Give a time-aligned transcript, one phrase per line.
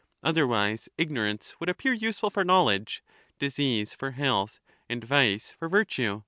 [0.23, 3.37] 575 Otherwise ignorance would appear useful for knowledge, Eryxias.
[3.37, 6.19] disease for health, and vice for virtue.